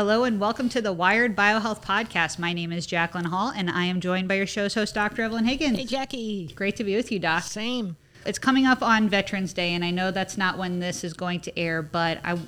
[0.00, 2.38] Hello and welcome to the Wired Biohealth Podcast.
[2.38, 5.20] My name is Jacqueline Hall and I am joined by your show's host, Dr.
[5.20, 5.76] Evelyn Higgins.
[5.76, 6.46] Hey, Jackie.
[6.54, 7.42] Great to be with you, Doc.
[7.42, 7.98] Same.
[8.24, 11.40] It's coming up on Veterans Day, and I know that's not when this is going
[11.40, 12.38] to air, but I,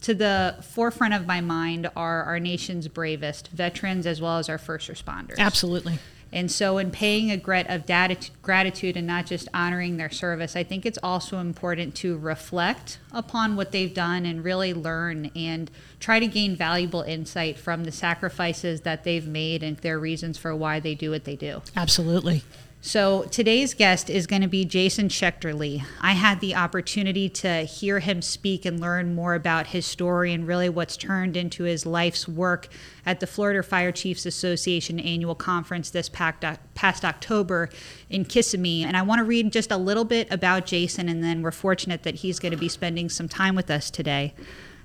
[0.00, 4.58] to the forefront of my mind are our nation's bravest veterans as well as our
[4.58, 5.38] first responders.
[5.38, 6.00] Absolutely.
[6.32, 10.54] And so, in paying a grat of dat- gratitude and not just honoring their service,
[10.56, 15.70] I think it's also important to reflect upon what they've done and really learn and
[16.00, 20.54] try to gain valuable insight from the sacrifices that they've made and their reasons for
[20.54, 21.62] why they do what they do.
[21.74, 22.42] Absolutely.
[22.80, 25.82] So today's guest is going to be Jason Schechterle.
[26.00, 30.46] I had the opportunity to hear him speak and learn more about his story and
[30.46, 32.68] really what's turned into his life's work
[33.04, 37.68] at the Florida Fire Chiefs Association annual conference this past October
[38.08, 38.84] in Kissimmee.
[38.84, 42.04] And I want to read just a little bit about Jason, and then we're fortunate
[42.04, 44.34] that he's going to be spending some time with us today.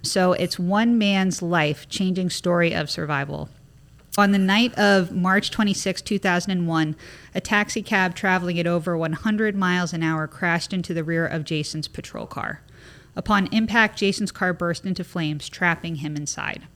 [0.01, 3.49] So it's one man's life changing story of survival.
[4.15, 6.95] On the night of March 26, 2001,
[7.33, 11.43] a taxi cab traveling at over 100 miles an hour crashed into the rear of
[11.43, 12.61] Jason's patrol car.
[13.15, 16.67] Upon impact, Jason's car burst into flames, trapping him inside.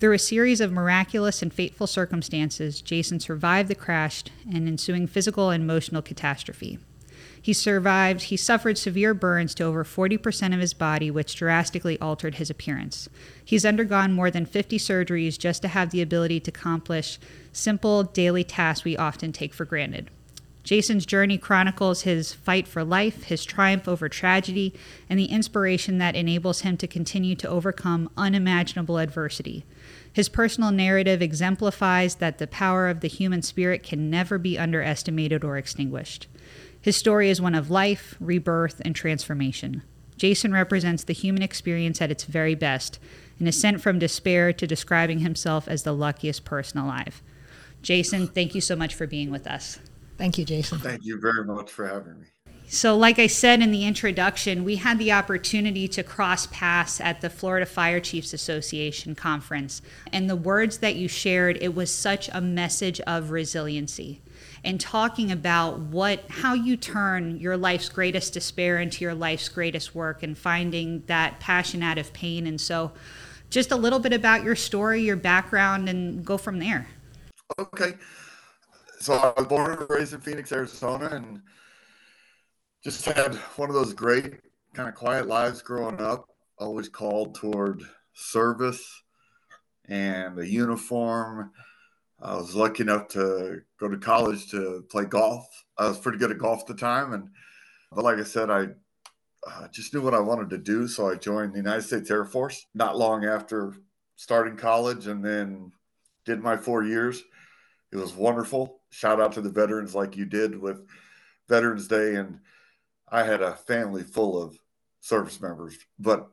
[0.00, 5.50] Through a series of miraculous and fateful circumstances, Jason survived the crash and ensuing physical
[5.50, 6.78] and emotional catastrophe.
[7.44, 12.36] He survived, he suffered severe burns to over 40% of his body, which drastically altered
[12.36, 13.06] his appearance.
[13.44, 17.18] He's undergone more than 50 surgeries just to have the ability to accomplish
[17.52, 20.08] simple daily tasks we often take for granted.
[20.62, 24.72] Jason's journey chronicles his fight for life, his triumph over tragedy,
[25.10, 29.66] and the inspiration that enables him to continue to overcome unimaginable adversity.
[30.10, 35.44] His personal narrative exemplifies that the power of the human spirit can never be underestimated
[35.44, 36.26] or extinguished.
[36.84, 39.82] His story is one of life, rebirth, and transformation.
[40.18, 42.98] Jason represents the human experience at its very best,
[43.40, 47.22] an ascent from despair to describing himself as the luckiest person alive.
[47.80, 49.78] Jason, thank you so much for being with us.
[50.18, 50.78] Thank you, Jason.
[50.78, 52.26] Thank you very much for having me.
[52.66, 57.20] So, like I said in the introduction, we had the opportunity to cross paths at
[57.20, 59.82] the Florida Fire Chiefs Association conference.
[60.12, 64.22] And the words that you shared, it was such a message of resiliency.
[64.64, 69.94] And talking about what how you turn your life's greatest despair into your life's greatest
[69.94, 72.46] work and finding that passion out of pain.
[72.46, 72.92] And so
[73.50, 76.88] just a little bit about your story your background and go from there.
[77.58, 77.94] Okay.
[79.00, 81.42] So i was born and raised in phoenix arizona and
[82.84, 84.40] just had one of those great
[84.74, 86.28] kind of quiet lives growing up
[86.58, 89.02] always called toward service
[89.88, 91.50] and a uniform
[92.24, 95.46] I was lucky enough to go to college to play golf.
[95.76, 97.28] I was pretty good at golf at the time, and
[97.92, 98.68] but like I said, I
[99.46, 102.24] uh, just knew what I wanted to do, so I joined the United States Air
[102.24, 103.74] Force not long after
[104.16, 105.72] starting college, and then
[106.24, 107.22] did my four years.
[107.92, 108.80] It was wonderful.
[108.88, 110.80] Shout out to the veterans like you did with
[111.48, 112.38] Veterans Day, and
[113.14, 114.58] I had a family full of
[115.00, 116.28] service members, but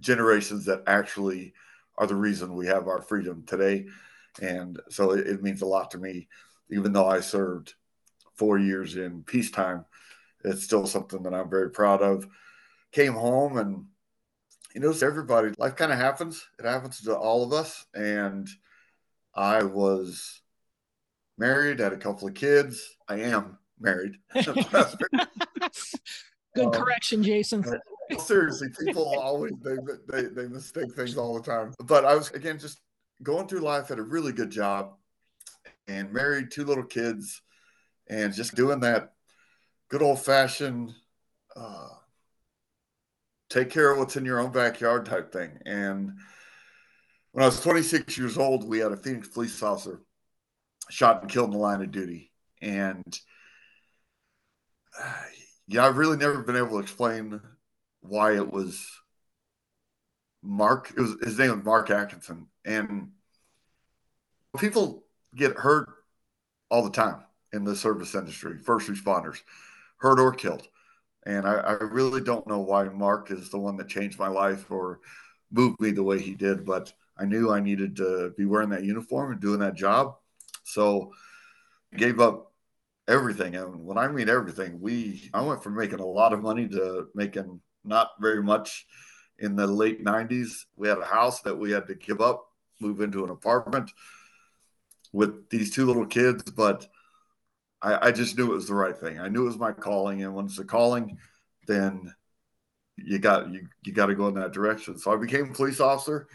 [0.00, 1.52] generations that actually
[1.98, 3.84] are the reason we have our freedom today.
[4.40, 6.28] And so it, it means a lot to me,
[6.70, 7.74] even though I served
[8.36, 9.84] four years in peacetime.
[10.44, 12.26] It's still something that I'm very proud of.
[12.90, 13.84] Came home and
[14.74, 16.42] you know, everybody, life kind of happens.
[16.58, 17.84] It happens to all of us.
[17.94, 18.48] And
[19.34, 20.40] I was
[21.36, 22.96] married, had a couple of kids.
[23.06, 24.16] I am married.
[26.54, 27.64] Good um, correction, Jason.
[28.18, 29.76] Seriously, people always they,
[30.08, 31.74] they they mistake things all the time.
[31.84, 32.80] But I was again just
[33.22, 34.94] going through life, had a really good job,
[35.88, 37.42] and married two little kids,
[38.08, 39.12] and just doing that
[39.88, 40.92] good old fashioned
[41.56, 41.88] uh,
[43.48, 45.58] take care of what's in your own backyard type thing.
[45.64, 46.12] And
[47.32, 50.02] when I was 26 years old, we had a Phoenix police officer
[50.90, 52.32] shot and killed in the line of duty.
[52.60, 53.04] And
[55.68, 57.40] yeah, I've really never been able to explain
[58.00, 58.88] why it was
[60.42, 60.92] Mark.
[60.96, 63.10] It was his name was Mark Atkinson, and
[64.58, 65.04] people
[65.34, 65.88] get hurt
[66.70, 69.40] all the time in the service industry, first responders,
[69.98, 70.68] hurt or killed.
[71.26, 74.70] And I, I, really don't know why Mark is the one that changed my life
[74.70, 75.00] or
[75.50, 78.84] moved me the way he did, but I knew I needed to be wearing that
[78.84, 80.16] uniform and doing that job.
[80.64, 81.12] So
[81.92, 82.52] I gave up
[83.08, 83.56] everything.
[83.56, 87.08] And when I mean everything, we I went from making a lot of money to
[87.14, 88.86] making not very much
[89.38, 90.64] in the late 90s.
[90.76, 92.46] We had a house that we had to give up,
[92.80, 93.90] move into an apartment
[95.12, 96.88] with these two little kids, but
[97.82, 99.20] I, I just knew it was the right thing.
[99.20, 101.18] I knew it was my calling, and when it's a calling,
[101.66, 102.12] then
[102.96, 104.98] you got you you got to go in that direction.
[104.98, 106.26] So I became a police officer,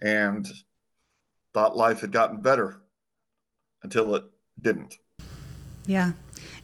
[0.00, 0.46] and
[1.52, 2.82] thought life had gotten better
[3.82, 4.24] until it
[4.60, 4.96] didn't.
[5.86, 6.12] Yeah.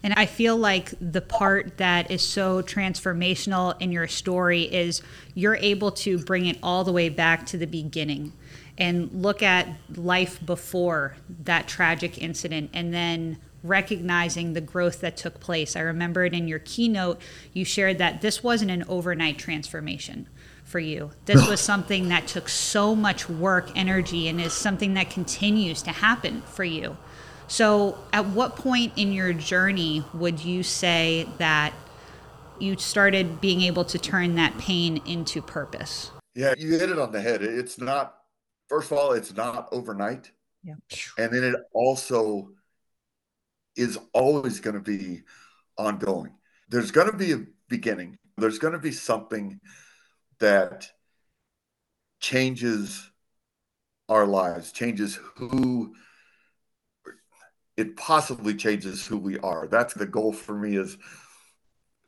[0.03, 5.03] And I feel like the part that is so transformational in your story is
[5.35, 8.33] you're able to bring it all the way back to the beginning
[8.79, 15.39] and look at life before that tragic incident and then recognizing the growth that took
[15.39, 15.77] place.
[15.77, 17.21] I remember it in your keynote,
[17.53, 20.27] you shared that this wasn't an overnight transformation
[20.65, 21.11] for you.
[21.27, 25.91] This was something that took so much work, energy, and is something that continues to
[25.91, 26.97] happen for you.
[27.51, 31.75] So, at what point in your journey would you say that
[32.61, 36.13] you started being able to turn that pain into purpose?
[36.37, 37.43] Yeah, you hit it on the head.
[37.43, 38.15] It's not,
[38.69, 40.31] first of all, it's not overnight.
[40.63, 40.75] Yeah.
[41.19, 42.51] And then it also
[43.75, 45.23] is always going to be
[45.77, 46.37] ongoing.
[46.69, 49.59] There's going to be a beginning, there's going to be something
[50.39, 50.89] that
[52.21, 53.11] changes
[54.09, 55.97] our lives, changes who
[57.81, 59.67] it possibly changes who we are.
[59.67, 60.99] That's the goal for me is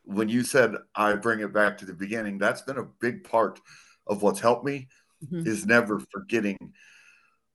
[0.04, 3.58] when you said I bring it back to the beginning, that's been a big part
[4.06, 4.88] of what's helped me
[5.24, 5.46] mm-hmm.
[5.46, 6.58] is never forgetting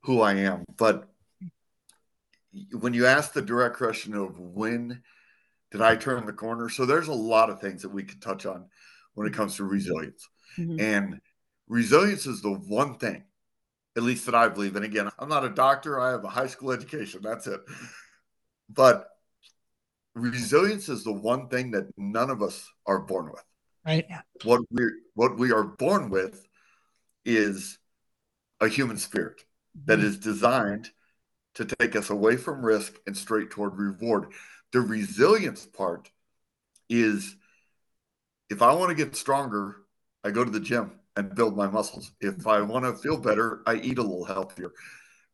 [0.01, 0.65] who I am.
[0.77, 1.09] But
[2.71, 5.03] when you ask the direct question of when
[5.71, 6.69] did I turn the corner?
[6.69, 8.65] So there's a lot of things that we could touch on
[9.13, 10.27] when it comes to resilience.
[10.57, 10.79] Mm-hmm.
[10.79, 11.19] And
[11.67, 13.25] resilience is the one thing,
[13.95, 14.75] at least that I believe.
[14.75, 17.19] And again, I'm not a doctor, I have a high school education.
[17.21, 17.59] That's it.
[18.69, 19.07] But
[20.15, 23.43] resilience is the one thing that none of us are born with.
[23.85, 24.05] Right.
[24.43, 24.83] What we
[25.13, 26.45] what we are born with
[27.23, 27.77] is
[28.59, 29.41] a human spirit
[29.85, 30.07] that mm-hmm.
[30.07, 30.89] is designed
[31.55, 34.33] to take us away from risk and straight toward reward.
[34.73, 36.11] The resilience part
[36.89, 37.35] is
[38.49, 39.77] if I want to get stronger,
[40.23, 42.11] I go to the gym and build my muscles.
[42.21, 44.71] If I want to feel better, I eat a little healthier.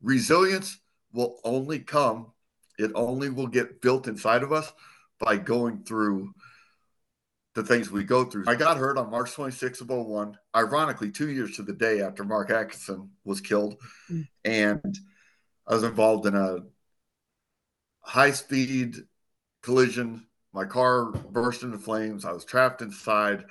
[0.02, 0.78] Resilience
[1.12, 2.33] will only come
[2.78, 4.72] it only will get built inside of us
[5.20, 6.34] by going through
[7.56, 8.46] the things we go through.
[8.48, 12.24] I got hurt on March 26 of 01, ironically, two years to the day after
[12.24, 13.76] Mark Atkinson was killed.
[14.10, 14.28] Mm.
[14.44, 14.98] And
[15.68, 16.60] I was involved in a
[18.00, 18.98] high speed
[19.62, 20.26] collision.
[20.52, 22.26] My car burst into flames.
[22.26, 23.46] I was trapped inside.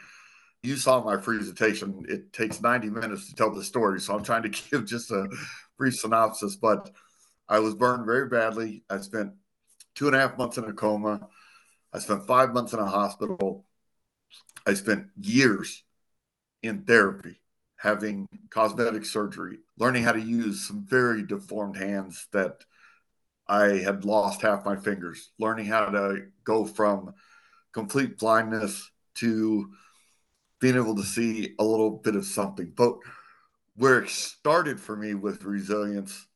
[0.63, 2.05] You saw my presentation.
[2.09, 4.01] It takes 90 minutes to tell the story.
[4.01, 5.29] So I'm trying to give just a
[5.79, 6.57] brief synopsis.
[6.57, 6.91] But
[7.52, 8.82] I was burned very badly.
[8.88, 9.34] I spent
[9.94, 11.28] two and a half months in a coma.
[11.93, 13.66] I spent five months in a hospital.
[14.66, 15.84] I spent years
[16.62, 17.43] in therapy,
[17.76, 22.64] having cosmetic surgery, learning how to use some very deformed hands that
[23.46, 27.12] I had lost half my fingers, learning how to go from
[27.72, 29.70] complete blindness to
[30.58, 32.72] being able to see a little bit of something.
[32.75, 32.96] But
[33.76, 36.28] where it started for me with resilience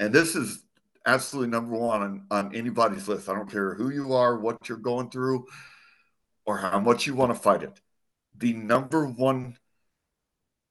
[0.00, 0.64] and this is
[1.06, 3.28] absolutely number one on, on anybody's list.
[3.28, 5.46] I don't care who you are, what you're going through,
[6.46, 7.80] or how much you want to fight it.
[8.36, 9.56] The number one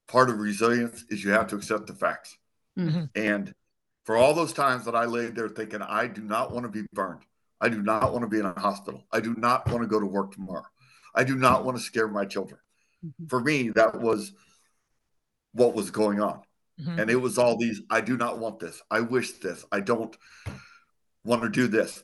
[0.08, 2.36] part of resilience is you have to accept the facts.
[2.78, 3.06] Mm-hmm.
[3.16, 3.54] And
[4.06, 6.88] for all those times that I laid there thinking, I do not want to be
[6.94, 7.22] burned.
[7.62, 9.04] I do not want to be in a hospital.
[9.12, 10.66] I do not want to go to work tomorrow.
[11.14, 12.60] I do not want to scare my children.
[13.06, 13.28] Mm-hmm.
[13.28, 14.34] For me, that was
[15.54, 16.42] what was going on.
[16.82, 17.00] Mm-hmm.
[17.00, 18.82] And it was all these I do not want this.
[18.90, 19.66] I wish this.
[19.72, 20.16] I don't
[21.24, 22.04] want to do this.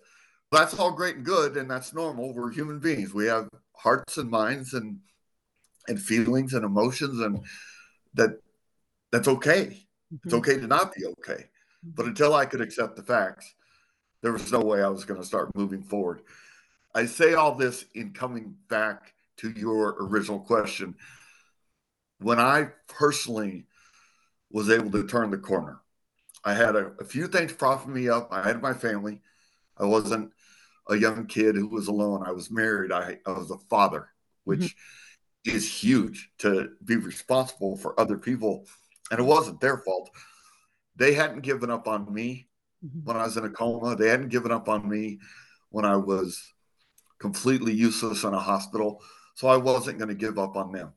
[0.52, 2.34] That's all great and good and that's normal.
[2.34, 3.14] We're human beings.
[3.14, 5.00] We have hearts and minds and
[5.88, 7.46] and feelings and emotions and
[8.16, 8.40] that
[9.12, 9.66] that's okay.
[10.14, 10.18] Mm-hmm.
[10.26, 11.46] It's okay to not be okay.
[11.84, 13.54] But until I could accept the facts,
[14.22, 16.22] there was no way I was going to start moving forward.
[16.96, 20.96] I say all this in coming back to your original question.
[22.20, 23.68] When I personally
[24.52, 25.80] was able to turn the corner.
[26.44, 28.30] I had a, a few things propping me up.
[28.32, 29.22] I had my family.
[29.78, 30.32] I wasn't
[30.88, 32.24] a young kid who was alone.
[32.26, 32.92] I was married.
[32.92, 34.10] I, I was a father,
[34.44, 35.56] which mm-hmm.
[35.56, 38.66] is huge to be responsible for other people.
[39.12, 40.10] And it wasn't their fault.
[40.96, 42.48] They hadn't given up on me
[42.86, 43.00] mm-hmm.
[43.04, 43.96] when I was in a coma.
[43.96, 45.20] They hadn't given up on me
[45.70, 46.54] when I was
[47.20, 49.02] completely useless in a hospital.
[49.34, 50.94] So I wasn't going to give up on them.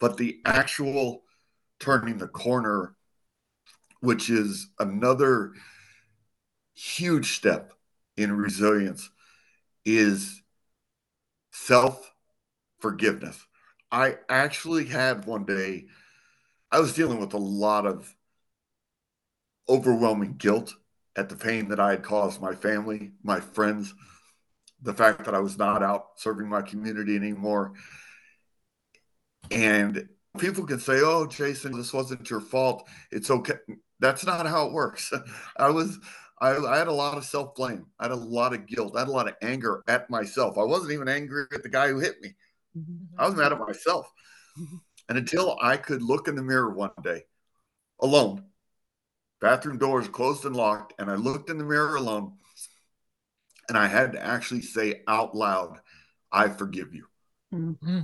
[0.00, 1.22] But the actual
[1.80, 2.94] turning the corner,
[4.00, 5.52] which is another
[6.74, 7.72] huge step
[8.16, 9.10] in resilience,
[9.84, 10.42] is
[11.52, 12.12] self
[12.80, 13.44] forgiveness.
[13.90, 15.86] I actually had one day,
[16.70, 18.14] I was dealing with a lot of
[19.68, 20.74] overwhelming guilt
[21.16, 23.94] at the pain that I had caused my family, my friends,
[24.82, 27.72] the fact that I was not out serving my community anymore.
[29.50, 30.08] And
[30.38, 32.88] People can say, "Oh, Jason, this wasn't your fault.
[33.10, 33.54] It's okay."
[33.98, 35.12] That's not how it works.
[35.56, 35.98] I was
[36.40, 37.86] I, I, had a lot of self blame.
[37.98, 38.96] I had a lot of guilt.
[38.96, 40.56] I had a lot of anger at myself.
[40.56, 42.34] I wasn't even angry at the guy who hit me.
[43.18, 44.10] I was mad at myself.
[45.08, 47.24] And until I could look in the mirror one day
[48.00, 48.44] alone,
[49.40, 52.34] bathroom doors closed and locked, and I looked in the mirror alone,
[53.68, 55.80] and I had to actually say out loud,
[56.30, 57.06] I forgive you.
[57.52, 58.02] Mm-hmm.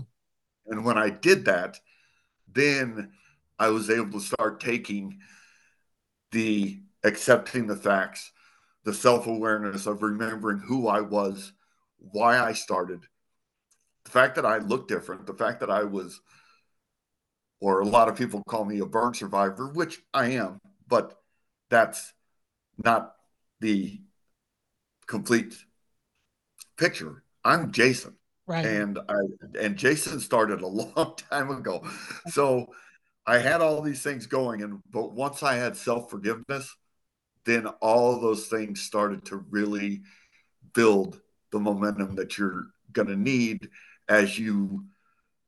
[0.67, 1.79] And when I did that,
[2.57, 3.13] then
[3.59, 5.19] I was able to start taking
[6.33, 8.33] the accepting the facts,
[8.85, 11.53] the self awareness of remembering who I was,
[11.99, 13.01] why I started,
[14.05, 16.21] the fact that I looked different, the fact that I was,
[17.61, 20.59] or a lot of people call me a burn survivor, which I am,
[20.89, 21.19] but
[21.71, 22.13] that's
[22.83, 23.15] not
[23.61, 24.01] the
[25.07, 25.55] complete
[26.77, 27.23] picture.
[27.45, 28.17] I'm Jason.
[28.47, 28.65] Right.
[28.65, 29.17] And I
[29.61, 31.85] and Jason started a long time ago.
[32.29, 32.67] So
[33.27, 36.75] I had all these things going and but once I had self-forgiveness,
[37.45, 40.03] then all those things started to really
[40.75, 41.21] build
[41.53, 43.69] the momentum that you're going to need
[44.09, 44.85] as you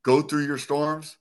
[0.02, 1.17] go through your storms.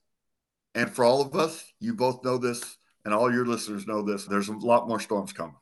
[0.74, 4.24] And for all of us, you both know this, and all your listeners know this.
[4.24, 5.56] There's a lot more storms coming.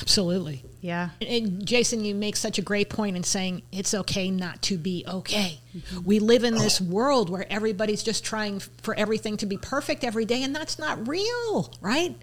[0.00, 0.64] Absolutely.
[0.80, 1.10] Yeah.
[1.20, 5.04] And Jason, you make such a great point in saying it's okay not to be
[5.08, 5.60] okay.
[5.76, 6.04] Mm-hmm.
[6.04, 10.24] We live in this world where everybody's just trying for everything to be perfect every
[10.24, 12.14] day, and that's not real, right?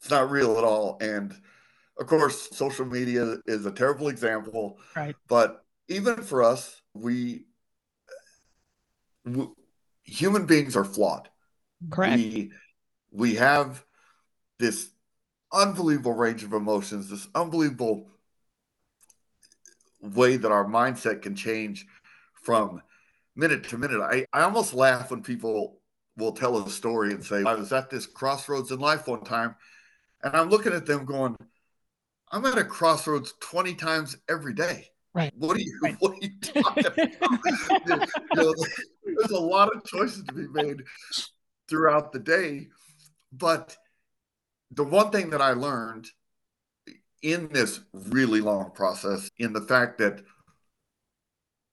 [0.00, 0.98] It's not real at all.
[1.00, 1.34] And
[1.98, 4.78] of course, social media is a terrible example.
[4.94, 5.16] Right.
[5.28, 7.44] But even for us, we,
[9.24, 9.48] we
[10.02, 11.28] human beings are flawed.
[11.90, 12.16] Correct.
[12.16, 12.52] We,
[13.10, 13.84] we have
[14.58, 14.90] this
[15.54, 18.08] unbelievable range of emotions, this unbelievable
[20.02, 21.86] way that our mindset can change
[22.42, 22.82] from
[23.34, 24.00] minute to minute.
[24.00, 25.78] I, I almost laugh when people
[26.16, 29.56] will tell a story and say, I was at this crossroads in life one time
[30.22, 31.36] and I'm looking at them going,
[32.32, 34.88] I'm at a crossroads 20 times every day.
[35.12, 35.32] Right.
[35.36, 35.96] What are you right.
[36.00, 37.00] what are you talking about?
[37.88, 37.96] you
[38.34, 38.54] know,
[39.04, 40.82] there's a lot of choices to be made
[41.68, 42.68] throughout the day.
[43.32, 43.76] But
[44.70, 46.08] the one thing that I learned
[47.22, 50.22] in this really long process, in the fact that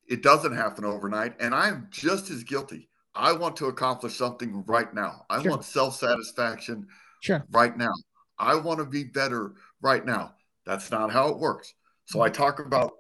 [0.08, 2.90] it doesn't happen overnight, and I'm just as guilty.
[3.14, 5.26] I want to accomplish something right now.
[5.30, 5.52] I sure.
[5.52, 6.88] want self satisfaction
[7.22, 7.46] sure.
[7.52, 7.94] right now.
[8.40, 10.34] I want to be better right now.
[10.66, 11.74] That's not how it works.
[12.06, 12.94] So I talk about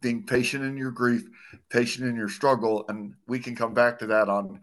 [0.00, 1.26] being patient in your grief,
[1.70, 4.60] patient in your struggle, and we can come back to that on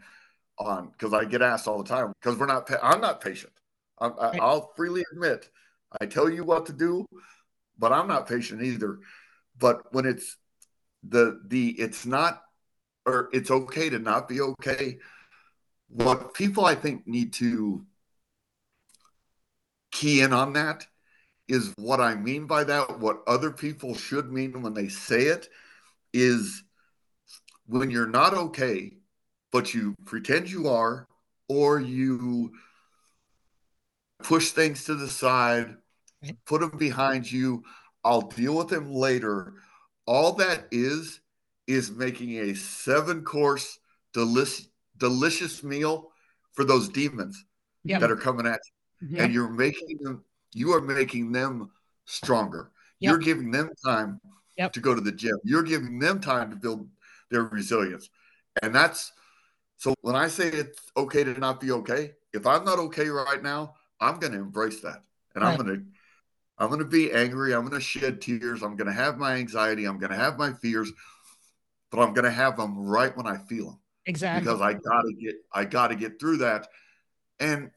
[0.59, 2.69] on because I get asked all the time because we're not.
[2.83, 3.53] I'm not patient.
[4.01, 5.49] I, I, I'll freely admit
[6.01, 7.05] I tell you what to do,
[7.77, 8.99] but I'm not patient either.
[9.57, 10.37] But when it's
[11.07, 12.41] the the it's not
[13.05, 14.99] or it's okay to not be okay.
[15.89, 17.85] What people I think need to
[19.91, 20.85] key in on that
[21.47, 25.49] is what I mean by that, what other people should mean when they say it
[26.13, 26.63] is
[27.65, 28.93] when you're not okay,
[29.51, 31.07] but you pretend you are,
[31.49, 32.53] or you
[34.23, 35.75] push things to the side,
[36.45, 37.63] put them behind you,
[38.03, 39.53] I'll deal with them later.
[40.05, 41.19] All that is,
[41.67, 43.79] is making a seven course,
[44.13, 46.11] delicious, delicious meal
[46.53, 47.45] for those demons
[47.83, 48.01] yep.
[48.01, 48.59] that are coming at
[48.99, 49.19] you mm-hmm.
[49.19, 50.23] and you're making them
[50.53, 51.71] you are making them
[52.05, 53.11] stronger yep.
[53.11, 54.19] you're giving them time
[54.57, 54.71] yep.
[54.73, 56.87] to go to the gym you're giving them time to build
[57.29, 58.09] their resilience
[58.61, 59.11] and that's
[59.77, 63.41] so when i say it's okay to not be okay if i'm not okay right
[63.41, 65.03] now i'm going to embrace that.
[65.35, 65.51] And right.
[65.51, 65.85] i'm going to
[66.57, 67.53] i'm going to be angry.
[67.53, 68.61] I'm going to shed tears.
[68.61, 69.85] I'm going to have my anxiety.
[69.85, 70.91] I'm going to have my fears
[71.91, 74.45] but i'm going to have them right when i feel them exactly.
[74.45, 76.67] Because i got to get i got to get through that.
[77.39, 77.71] And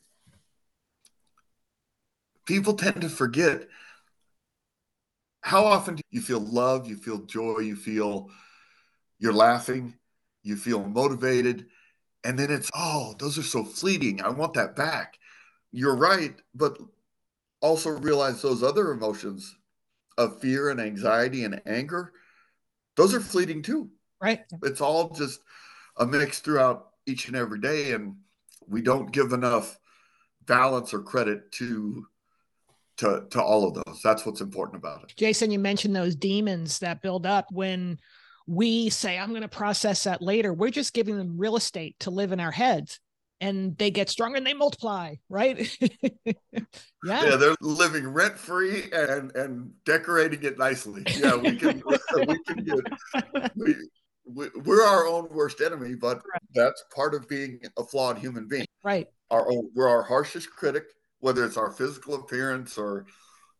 [2.47, 3.69] people tend to forget
[5.41, 8.31] how often do you feel love, you feel joy, you feel
[9.19, 9.95] you're laughing,
[10.43, 11.67] you feel motivated,
[12.25, 14.23] and then it's, oh, those are so fleeting.
[14.23, 15.19] I want that back.
[15.77, 16.79] You're right, but
[17.61, 19.57] also realize those other emotions
[20.17, 22.13] of fear and anxiety and anger,
[22.97, 23.91] those are fleeting too.
[24.23, 24.45] Right.
[24.63, 25.41] It's all just
[25.97, 27.91] a mix throughout each and every day.
[27.91, 28.15] And
[28.69, 29.77] we don't give enough
[30.47, 32.07] balance or credit to
[32.99, 34.01] to to all of those.
[34.05, 35.15] That's what's important about it.
[35.17, 37.99] Jason, you mentioned those demons that build up when
[38.47, 40.55] we say I'm going to process that later.
[40.55, 43.01] We're just giving them real estate to live in our heads
[43.45, 45.77] and they get stronger and they multiply, right?
[46.25, 46.33] yeah.
[47.05, 51.03] Yeah, they're living rent free and and decorating it nicely.
[51.15, 51.83] Yeah, we can
[52.27, 53.51] we can get
[54.25, 56.23] we, we, are our own worst enemy, but
[56.55, 58.65] that's part of being a flawed human being.
[58.83, 59.09] Right.
[59.31, 60.85] Our own, we're our harshest critic,
[61.21, 63.05] whether it's our physical appearance or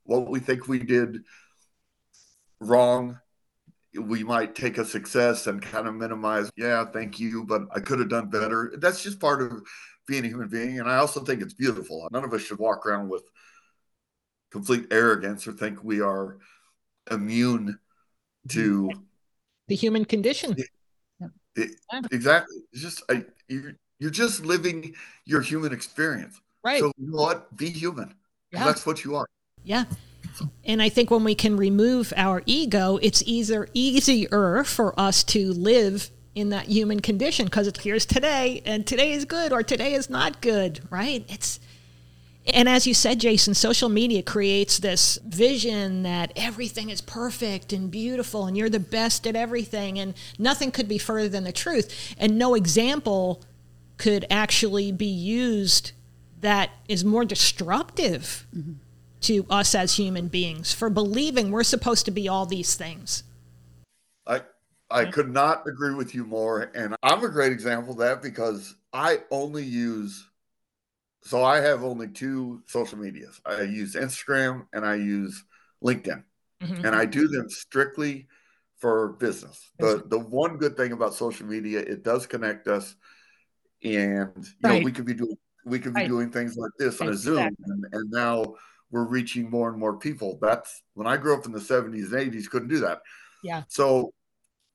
[0.05, 1.19] what we think we did
[2.61, 3.19] wrong.
[4.01, 7.99] We might take a success and kind of minimize, yeah, thank you, but I could
[7.99, 8.73] have done better.
[8.79, 9.63] That's just part of
[10.07, 10.81] being a human being.
[10.81, 12.09] And I also think it's beautiful.
[12.11, 13.23] None of us should walk around with
[14.51, 16.39] complete arrogance or think we are
[17.11, 17.79] immune
[18.49, 18.91] to
[19.69, 20.57] the human condition.
[20.57, 20.69] It,
[21.57, 21.71] it,
[22.11, 22.57] exactly.
[22.73, 26.41] It's just I, you're you're just living your human experience.
[26.63, 26.81] Right.
[26.81, 27.57] So you know what?
[27.57, 28.15] Be human.
[28.53, 28.65] Yeah.
[28.65, 29.27] That's what you are.
[29.65, 29.85] Yeah.
[30.65, 35.53] And I think when we can remove our ego, it's either easier for us to
[35.53, 39.95] live in that human condition because it's here's today and today is good or today
[39.95, 41.25] is not good, right?
[41.29, 41.61] It's
[42.53, 47.91] and as you said, Jason, social media creates this vision that everything is perfect and
[47.91, 52.15] beautiful and you're the best at everything and nothing could be further than the truth.
[52.19, 53.43] And no example
[53.97, 55.93] could actually be used
[56.41, 58.73] that is more destructive mm-hmm.
[59.25, 63.25] To us as human beings for believing we're supposed to be all these things.
[64.27, 64.43] I
[64.91, 66.71] I could not agree with you more.
[66.75, 70.29] And I'm a great example of that because I only use
[71.23, 73.41] so I have only two social medias.
[73.47, 75.43] I use Instagram and I use
[75.83, 76.23] LinkedIn.
[76.63, 76.85] Mm-hmm.
[76.85, 78.29] And I do them strictly
[78.79, 79.71] for business.
[79.79, 82.95] The the one good thing about social media, it does connect us
[83.83, 84.79] and you right.
[84.79, 86.09] know we could be doing we could be right.
[86.09, 88.55] doing things like this on a Zoom and, and now
[88.95, 90.39] we're reaching more and more people.
[90.41, 93.01] That's when I grew up in the 70s and 80s, couldn't do that.
[93.43, 93.65] Yeah.
[93.67, 94.15] So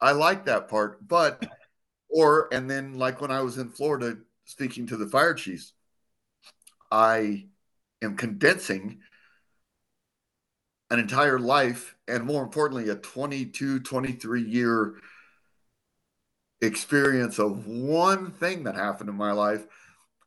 [0.02, 1.08] I like that part.
[1.08, 1.42] But
[2.10, 5.72] or and then like when I was in Florida speaking to the fire chiefs,
[6.92, 7.48] I
[8.02, 9.00] am condensing
[10.90, 14.96] an entire life and more importantly a 22 23 year
[16.62, 19.66] experience of one thing that happened in my life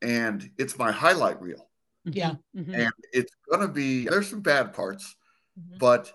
[0.01, 1.69] and it's my highlight reel
[2.05, 2.75] yeah mm-hmm.
[2.75, 5.17] and it's going to be there's some bad parts
[5.59, 5.79] mm-hmm.
[5.79, 6.12] but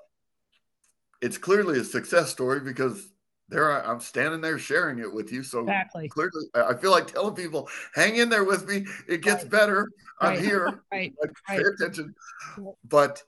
[1.22, 3.10] it's clearly a success story because
[3.50, 5.44] there I, am standing there sharing it with you.
[5.44, 6.10] So exactly.
[6.10, 8.86] clearly, I feel like telling people, hang in there with me.
[9.08, 9.52] It gets right.
[9.52, 9.90] better.
[10.20, 10.40] I'm right.
[10.40, 10.82] here.
[10.92, 11.14] Right.
[11.22, 11.66] Like, right.
[11.66, 12.14] Attention.
[12.84, 13.24] But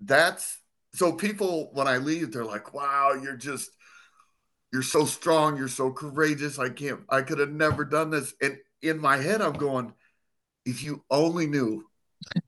[0.00, 0.58] that's
[0.92, 3.70] so people when I leave, they're like, wow, you're just
[4.72, 6.58] you're so strong, you're so courageous.
[6.58, 8.34] I can't, I could have never done this.
[8.42, 9.94] And in my head, I'm going,
[10.64, 11.84] if you only knew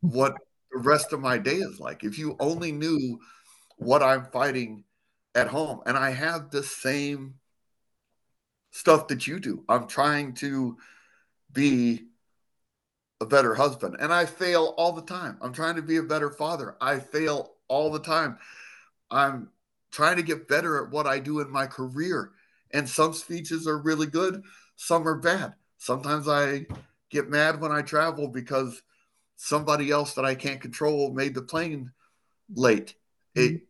[0.00, 0.34] what
[0.72, 3.18] the rest of my day is like, if you only knew
[3.76, 4.84] what I'm fighting
[5.34, 7.34] at home and I have the same
[8.70, 9.64] stuff that you do.
[9.68, 10.76] I'm trying to
[11.52, 12.04] be
[13.20, 15.38] a better husband and I fail all the time.
[15.40, 16.76] I'm trying to be a better father.
[16.80, 18.38] I fail all the time.
[19.10, 19.50] I'm
[19.90, 22.32] trying to get better at what I do in my career.
[22.72, 24.42] And some speeches are really good,
[24.76, 25.54] some are bad.
[25.78, 26.66] Sometimes I
[27.10, 28.82] get mad when I travel because
[29.36, 31.92] somebody else that I can't control made the plane
[32.54, 32.94] late.
[33.36, 33.56] Mm-hmm.
[33.56, 33.62] It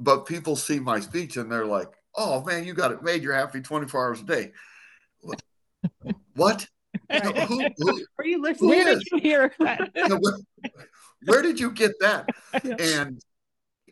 [0.00, 3.22] but people see my speech and they're like, "Oh man, you got it made.
[3.22, 4.52] You're happy 24 hours a day."
[6.34, 6.66] what?
[7.10, 8.70] who, who, Are you listening?
[8.70, 9.90] Where did you hear that?
[9.94, 10.70] where,
[11.24, 12.28] where, did you get that?
[12.80, 13.20] And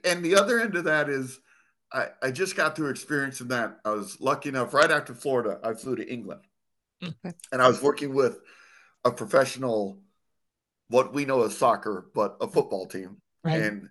[0.05, 1.41] and the other end of that is,
[1.93, 3.79] I, I just got through experiencing that.
[3.85, 4.75] I was lucky enough.
[4.75, 6.43] Right after Florida, I flew to England,
[7.03, 7.35] okay.
[7.53, 8.39] and I was working with
[9.05, 9.99] a professional,
[10.89, 13.61] what we know as soccer, but a football team, right.
[13.61, 13.89] and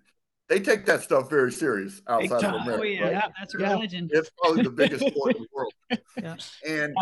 [0.48, 2.80] they take that stuff very serious outside of America.
[2.80, 3.02] Oh, yeah.
[3.02, 3.12] Right?
[3.12, 3.72] yeah that's a yeah.
[3.72, 4.08] religion.
[4.12, 5.72] It's probably the biggest sport in the world.
[6.20, 6.36] Yeah.
[6.66, 6.96] And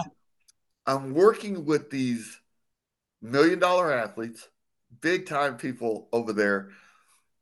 [0.87, 2.41] I'm working with these
[3.21, 4.49] million dollar athletes,
[5.01, 6.71] big time people over there.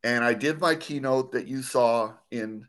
[0.03, 2.67] And I did my keynote that you saw in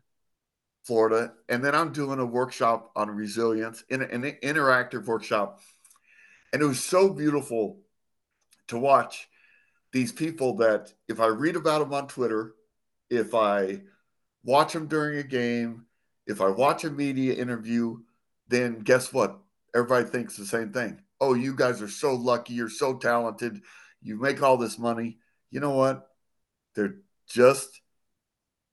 [0.84, 1.32] Florida.
[1.48, 5.60] And then I'm doing a workshop on resilience, in an interactive workshop.
[6.52, 7.78] And it was so beautiful
[8.68, 9.28] to watch
[9.92, 12.54] these people that if I read about them on Twitter
[13.12, 13.82] if I
[14.42, 15.84] watch them during a game,
[16.26, 17.98] if I watch a media interview,
[18.48, 19.38] then guess what?
[19.74, 20.98] Everybody thinks the same thing.
[21.20, 22.54] Oh, you guys are so lucky.
[22.54, 23.60] You're so talented.
[24.00, 25.18] You make all this money.
[25.50, 26.08] You know what?
[26.74, 26.96] They're
[27.28, 27.82] just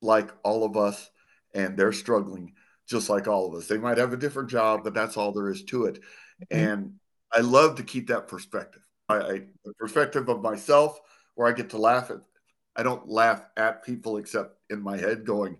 [0.01, 1.09] like all of us,
[1.53, 2.53] and they're struggling
[2.87, 3.67] just like all of us.
[3.67, 5.99] They might have a different job, but that's all there is to it.
[6.49, 6.57] Mm-hmm.
[6.57, 6.93] And
[7.31, 8.81] I love to keep that perspective.
[9.09, 10.99] I, I, the perspective of myself,
[11.35, 12.19] where I get to laugh at
[12.75, 15.57] I don't laugh at people except in my head going,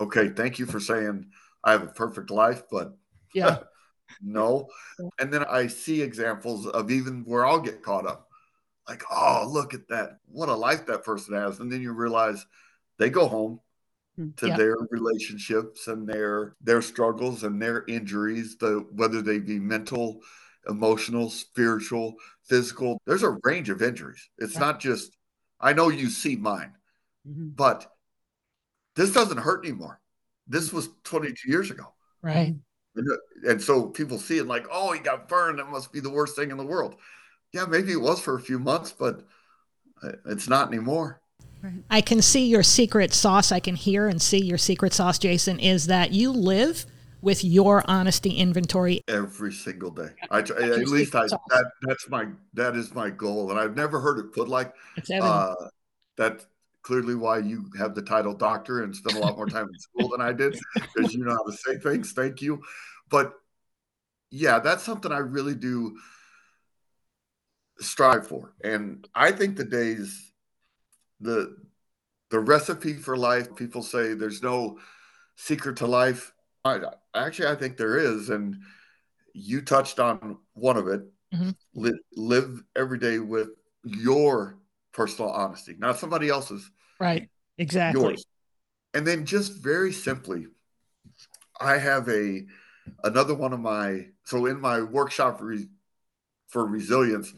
[0.00, 1.26] okay, thank you for saying
[1.62, 2.96] I have a perfect life, but
[3.34, 3.58] yeah,
[4.22, 4.68] no.
[5.20, 8.28] And then I see examples of even where I'll get caught up.
[8.88, 10.18] Like, oh, look at that.
[10.26, 11.60] What a life that person has.
[11.60, 12.46] And then you realize
[12.98, 13.60] they go home,
[14.16, 14.30] hmm.
[14.38, 14.58] to yep.
[14.58, 20.20] their relationships and their their struggles and their injuries, the whether they be mental,
[20.68, 23.00] emotional, spiritual, physical.
[23.06, 24.28] There's a range of injuries.
[24.38, 24.60] It's yeah.
[24.60, 25.16] not just
[25.60, 26.72] I know you see mine,
[27.26, 27.48] mm-hmm.
[27.48, 27.90] but
[28.94, 30.00] this doesn't hurt anymore.
[30.46, 30.96] This was mm-hmm.
[31.04, 31.94] 22 years ago.
[32.22, 32.54] Right.
[32.94, 35.58] And, uh, and so people see it like, oh, he got burned.
[35.58, 36.96] That must be the worst thing in the world.
[37.52, 39.24] Yeah, maybe it was for a few months, but
[40.02, 41.20] uh, it's not anymore.
[41.90, 43.50] I can see your secret sauce.
[43.50, 46.86] I can hear and see your secret sauce, Jason, is that you live
[47.26, 50.10] with your honesty inventory every single day.
[50.30, 54.00] I try, at least I that that's my that is my goal, and I've never
[54.00, 54.72] heard it put like
[55.20, 55.54] uh,
[56.16, 56.46] that.
[56.82, 60.10] Clearly, why you have the title doctor and spend a lot more time in school
[60.10, 62.12] than I did, because you know how to say things.
[62.12, 62.62] Thank you,
[63.10, 63.32] but
[64.30, 65.98] yeah, that's something I really do
[67.80, 70.30] strive for, and I think the days
[71.18, 71.56] the
[72.30, 73.56] the recipe for life.
[73.56, 74.78] People say there's no
[75.34, 76.32] secret to life.
[76.66, 76.80] I,
[77.14, 78.56] actually, I think there is, and
[79.32, 81.02] you touched on one of it.
[81.34, 81.50] Mm-hmm.
[81.74, 83.48] Live, live every day with
[83.84, 84.58] your
[84.92, 86.70] personal honesty, not somebody else's.
[86.98, 87.28] Right.
[87.58, 88.02] Exactly.
[88.02, 88.24] Yours.
[88.94, 90.46] And then just very simply,
[91.60, 92.46] I have a
[93.04, 95.66] another one of my so in my workshop re,
[96.48, 97.32] for resilience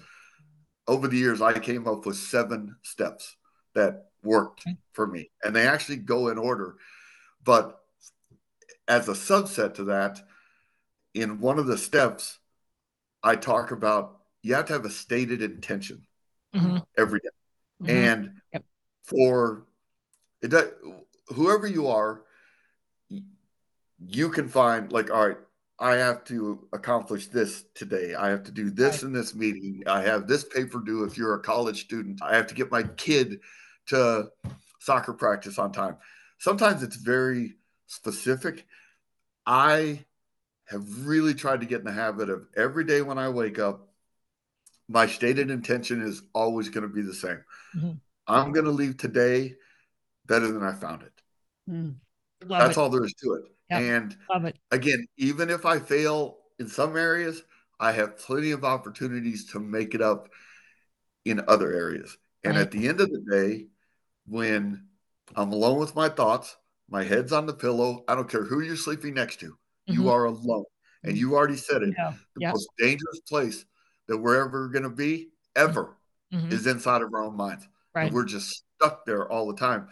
[0.87, 3.37] over the years I came up with seven steps
[3.75, 6.77] that worked for me and they actually go in order
[7.45, 7.78] but
[8.89, 10.21] as a subset to that,
[11.15, 12.39] in one of the steps,
[13.23, 16.07] I talk about you have to have a stated intention
[16.55, 16.79] mm-hmm.
[16.97, 17.29] every day.
[17.83, 17.91] Mm-hmm.
[17.91, 18.65] And yep.
[19.05, 19.67] for
[20.41, 20.53] it,
[21.29, 22.23] whoever you are,
[24.07, 25.39] you can find like, all right,
[25.81, 28.15] I have to accomplish this today.
[28.15, 29.03] I have to do this right.
[29.05, 29.83] in this meeting.
[29.87, 32.21] I have this paper due if you're a college student.
[32.23, 33.41] I have to get my kid
[33.87, 34.29] to
[34.81, 35.97] soccer practice on time.
[36.39, 37.58] Sometimes it's very
[37.89, 38.67] specific.
[39.45, 40.05] I
[40.67, 43.89] have really tried to get in the habit of every day when I wake up,
[44.89, 47.43] my stated intention is always going to be the same.
[47.77, 47.91] Mm-hmm.
[48.27, 49.55] I'm going to leave today
[50.27, 51.13] better than I found it.
[51.69, 51.95] Mm.
[52.47, 52.81] That's it.
[52.81, 53.45] all there is to it.
[53.71, 53.81] Yep.
[53.81, 54.59] And it.
[54.71, 57.43] again, even if I fail in some areas,
[57.81, 60.29] I have plenty of opportunities to make it up
[61.25, 62.17] in other areas.
[62.45, 62.63] And right.
[62.63, 63.67] at the end of the day,
[64.27, 64.85] when
[65.35, 66.57] I'm alone with my thoughts,
[66.89, 68.05] my head's on the pillow.
[68.09, 69.47] I don't care who you're sleeping next to.
[69.51, 69.93] Mm-hmm.
[69.95, 70.65] You are alone.
[71.05, 71.95] And you already said it.
[71.97, 72.15] Yeah.
[72.35, 72.51] The yeah.
[72.51, 73.65] most dangerous place
[74.09, 75.97] that we're ever going to be, ever,
[76.33, 76.51] mm-hmm.
[76.51, 77.69] is inside of our own minds.
[77.95, 78.07] Right.
[78.07, 79.89] And we're just stuck there all the time.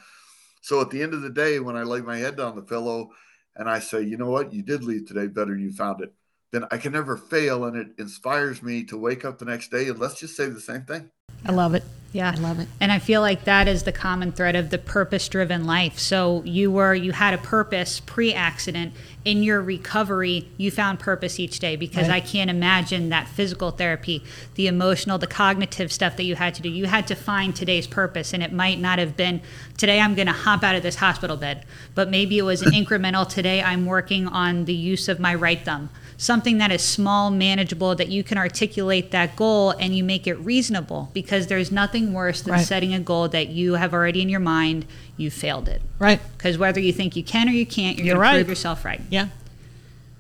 [0.63, 3.11] So at the end of the day, when I lay my head on the pillow
[3.55, 6.13] and I say, you know what, you did leave today better than you found it,
[6.53, 7.65] then I can never fail.
[7.65, 10.61] And it inspires me to wake up the next day and let's just say the
[10.61, 11.11] same thing.
[11.45, 11.85] I love it.
[12.13, 12.33] Yeah.
[12.35, 12.69] I love it.
[12.81, 15.99] And I feel like that is the common thread of the purpose driven life.
[15.99, 18.95] So you were, you had a purpose pre accident.
[19.27, 22.23] In your recovery, you found purpose each day because right.
[22.23, 26.63] I can't imagine that physical therapy, the emotional, the cognitive stuff that you had to
[26.63, 26.71] do.
[26.71, 28.33] You had to find today's purpose.
[28.33, 29.43] And it might not have been
[29.77, 32.71] today I'm going to hop out of this hospital bed, but maybe it was an
[32.73, 37.31] incremental today I'm working on the use of my right thumb something that is small,
[37.31, 42.13] manageable, that you can articulate that goal and you make it reasonable because there's nothing
[42.13, 42.65] worse than right.
[42.65, 45.83] setting a goal that you have already in your mind, you failed it.
[45.99, 46.21] Right.
[46.37, 48.85] Because whether you think you can or you can't, you're, you're going to prove yourself
[48.85, 49.01] right.
[49.11, 49.29] Yeah.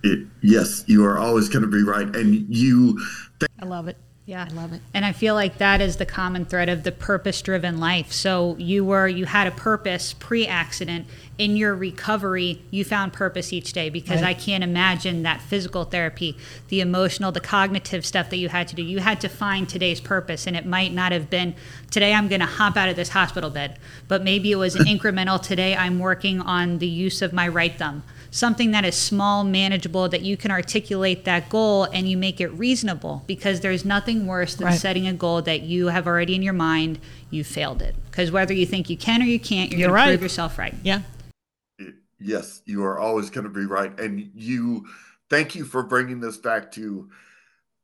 [0.02, 2.14] It, yes, you are always going to be right.
[2.14, 3.00] And you.
[3.40, 3.96] Th- I love it.
[4.26, 4.46] Yeah.
[4.50, 4.82] I love it.
[4.92, 8.12] And I feel like that is the common thread of the purpose driven life.
[8.12, 11.06] So you were, you had a purpose pre accident.
[11.38, 14.30] In your recovery, you found purpose each day because right.
[14.30, 16.36] I can't imagine that physical therapy,
[16.68, 18.82] the emotional, the cognitive stuff that you had to do.
[18.82, 20.46] You had to find today's purpose.
[20.46, 21.54] And it might not have been
[21.90, 24.84] today I'm going to hop out of this hospital bed, but maybe it was an
[24.86, 28.02] incremental today I'm working on the use of my right thumb
[28.36, 32.48] something that is small, manageable, that you can articulate that goal and you make it
[32.48, 34.78] reasonable because there's nothing worse than right.
[34.78, 36.98] setting a goal that you have already in your mind,
[37.30, 37.94] you failed it.
[38.10, 40.58] Because whether you think you can or you can't, you're, you're going to prove yourself
[40.58, 40.74] right.
[40.82, 41.02] Yeah.
[42.18, 43.98] Yes, you are always going to be right.
[44.00, 44.86] And you,
[45.28, 47.10] thank you for bringing this back to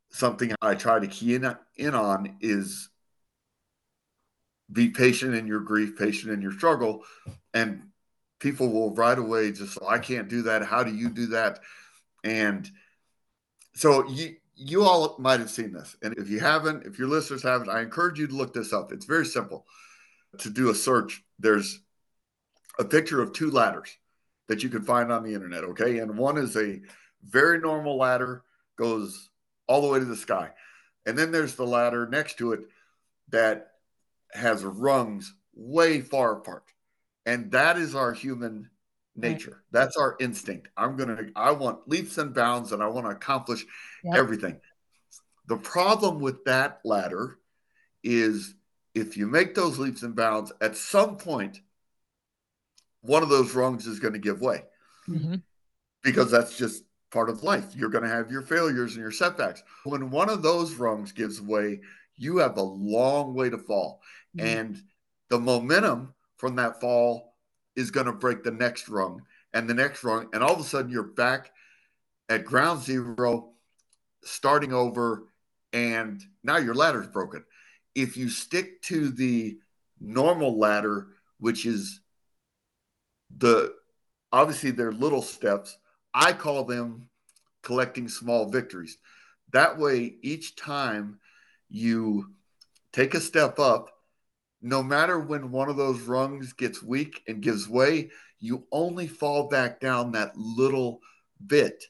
[0.09, 2.89] something I try to key in, in on is
[4.71, 7.03] be patient in your grief, patient in your struggle,
[7.53, 7.83] and
[8.39, 10.63] people will right away just I can't do that.
[10.63, 11.59] How do you do that?
[12.23, 12.69] And
[13.75, 15.95] so you you all might have seen this.
[16.01, 18.91] And if you haven't, if your listeners haven't, I encourage you to look this up.
[18.91, 19.65] It's very simple
[20.39, 21.23] to do a search.
[21.39, 21.79] There's
[22.79, 23.97] a picture of two ladders
[24.47, 25.63] that you can find on the internet.
[25.63, 25.99] Okay.
[25.99, 26.81] And one is a
[27.23, 28.43] very normal ladder,
[28.77, 29.29] goes
[29.67, 30.51] all the way to the sky.
[31.05, 32.61] And then there's the ladder next to it
[33.29, 33.71] that
[34.33, 36.63] has rungs way far apart.
[37.25, 38.69] And that is our human
[39.15, 39.51] nature.
[39.51, 39.81] Right.
[39.81, 40.69] That's our instinct.
[40.75, 43.65] I'm going to, I want leaps and bounds and I want to accomplish
[44.03, 44.15] yep.
[44.15, 44.59] everything.
[45.47, 47.37] The problem with that ladder
[48.03, 48.55] is
[48.95, 51.59] if you make those leaps and bounds, at some point,
[53.03, 54.63] one of those rungs is going to give way
[55.07, 55.35] mm-hmm.
[56.01, 57.75] because that's just part of life.
[57.75, 59.61] You're going to have your failures and your setbacks.
[59.83, 61.81] When one of those rungs gives way,
[62.15, 64.01] you have a long way to fall.
[64.35, 64.47] Mm-hmm.
[64.47, 64.81] And
[65.29, 67.35] the momentum from that fall
[67.75, 69.21] is going to break the next rung
[69.53, 70.27] and the next rung.
[70.33, 71.51] And all of a sudden, you're back
[72.29, 73.51] at ground zero,
[74.23, 75.27] starting over,
[75.73, 77.43] and now your ladder's broken.
[77.95, 79.57] If you stick to the
[79.99, 81.99] normal ladder, which is
[83.37, 83.73] the
[84.31, 85.77] obviously they're little steps,
[86.13, 87.09] I call them
[87.61, 88.97] collecting small victories.
[89.51, 91.19] That way, each time
[91.69, 92.33] you
[92.91, 93.89] take a step up,
[94.61, 99.47] no matter when one of those rungs gets weak and gives way, you only fall
[99.47, 100.99] back down that little
[101.45, 101.83] bit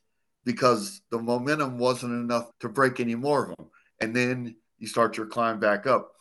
[0.43, 3.69] because the momentum wasn't enough to break any more of them.
[4.01, 6.11] And then you start your climb back up.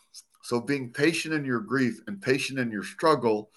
[0.43, 3.49] So being patient in your grief and patient in your struggle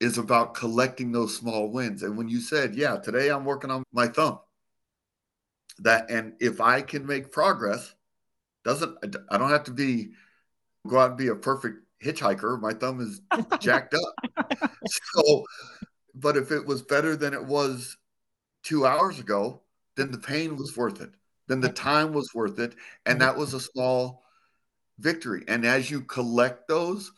[0.00, 2.02] is about collecting those small wins.
[2.02, 4.40] And when you said, yeah, today I'm working on my thumb,
[5.78, 7.94] that and if I can make progress,
[8.64, 8.96] doesn't
[9.30, 10.12] I don't have to be
[10.86, 12.60] go out and be a perfect hitchhiker.
[12.60, 13.20] My thumb is
[13.60, 14.46] jacked up.
[15.14, 15.44] So,
[16.14, 17.96] but if it was better than it was
[18.62, 19.62] two hours ago,
[19.96, 21.10] then the pain was worth it.
[21.46, 22.74] Then the time was worth it.
[23.06, 24.24] And that was a small
[24.98, 25.44] victory.
[25.48, 27.12] And as you collect those,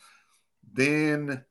[0.73, 1.43] then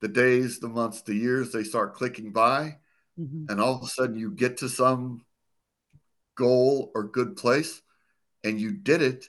[0.00, 2.78] the days, the months, the years, they start clicking by.
[3.18, 3.46] Mm-hmm.
[3.48, 5.24] And all of a sudden you get to some
[6.36, 7.82] goal or good place
[8.44, 9.28] and you did it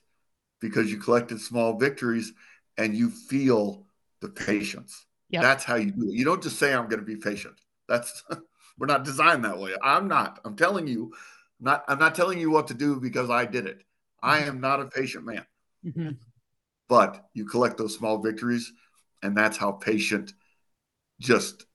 [0.61, 2.33] because you collected small victories
[2.77, 3.85] and you feel
[4.21, 5.05] the patience.
[5.31, 5.41] Yep.
[5.41, 6.13] That's how you do it.
[6.13, 7.55] You don't just say, I'm going to be patient.
[7.87, 8.23] That's,
[8.77, 9.75] we're not designed that way.
[9.81, 10.39] I'm not.
[10.45, 11.13] I'm telling you,
[11.59, 13.81] not, I'm not telling you what to do because I did it.
[14.21, 14.49] I mm-hmm.
[14.49, 15.45] am not a patient man.
[15.85, 16.09] Mm-hmm.
[16.87, 18.71] But you collect those small victories,
[19.21, 20.33] and that's how patient
[21.19, 21.65] just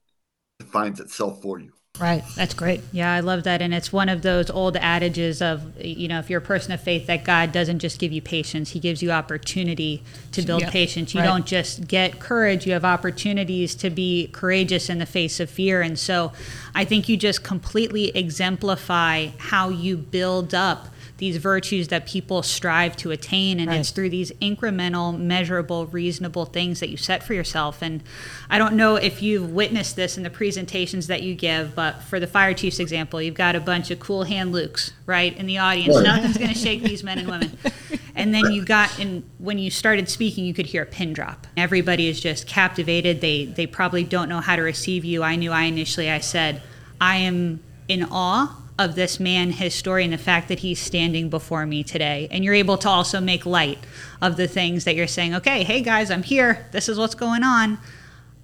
[0.58, 1.72] defines itself for you.
[2.00, 2.24] Right.
[2.34, 2.80] That's great.
[2.90, 3.62] Yeah, I love that.
[3.62, 6.80] And it's one of those old adages of, you know, if you're a person of
[6.80, 10.02] faith, that God doesn't just give you patience, He gives you opportunity
[10.32, 10.72] to build yep.
[10.72, 11.14] patience.
[11.14, 11.26] You right.
[11.26, 15.82] don't just get courage, you have opportunities to be courageous in the face of fear.
[15.82, 16.32] And so
[16.74, 22.96] I think you just completely exemplify how you build up these virtues that people strive
[22.96, 23.60] to attain.
[23.60, 23.80] And right.
[23.80, 27.82] it's through these incremental measurable reasonable things that you set for yourself.
[27.82, 28.02] And
[28.50, 32.18] i don't know if you've witnessed this in the presentations that you give but for
[32.20, 35.58] the fire chiefs example you've got a bunch of cool hand lukes right in the
[35.58, 35.96] audience.
[35.96, 36.04] Right.
[36.04, 37.56] nothing's going to shake these men and women.
[38.16, 41.48] And then you got and when you started speaking you could hear a pin drop.
[41.56, 43.20] Everybody is just captivated.
[43.20, 45.24] They they probably don't know how to receive you.
[45.24, 46.62] I knew i initially i said
[47.00, 51.28] i am in awe of this man, his story, and the fact that he's standing
[51.28, 52.26] before me today.
[52.30, 53.78] And you're able to also make light
[54.20, 56.66] of the things that you're saying, okay, hey guys, I'm here.
[56.72, 57.78] This is what's going on.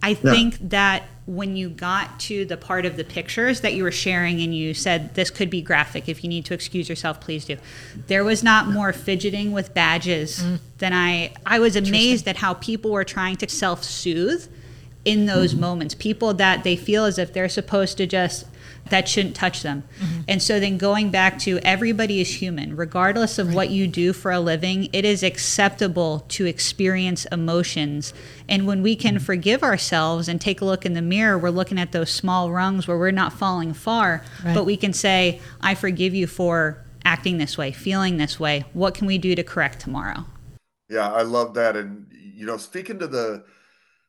[0.02, 3.92] I think that when you got to the part of the pictures that you were
[3.92, 7.44] sharing and you said this could be graphic if you need to excuse yourself please
[7.44, 7.56] do
[8.08, 10.58] there was not more fidgeting with badges mm.
[10.78, 14.48] than i i was amazed at how people were trying to self-soothe
[15.04, 15.60] in those mm-hmm.
[15.60, 18.46] moments people that they feel as if they're supposed to just
[18.88, 19.84] that shouldn't touch them.
[20.00, 20.20] Mm-hmm.
[20.28, 23.56] And so then going back to everybody is human, regardless of right.
[23.56, 28.12] what you do for a living, it is acceptable to experience emotions.
[28.48, 29.24] And when we can mm-hmm.
[29.24, 32.88] forgive ourselves and take a look in the mirror, we're looking at those small rungs
[32.88, 34.54] where we're not falling far, right.
[34.54, 38.64] but we can say, I forgive you for acting this way, feeling this way.
[38.72, 40.26] What can we do to correct tomorrow?
[40.88, 41.76] Yeah, I love that.
[41.76, 43.44] And, you know, speaking to the,